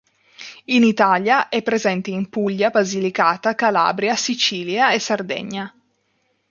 [0.65, 5.71] In Italia è presente in Puglia, Basilicata, Calabria, Sicilia e Sardegna.